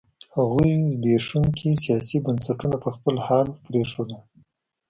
هغوی 0.35 0.73
زبېښونکي 0.91 1.69
سیاسي 1.83 2.17
بنسټونه 2.25 2.75
په 2.83 2.89
خپل 2.95 3.15
حال 3.25 3.47
پرېښودل. 3.65 4.19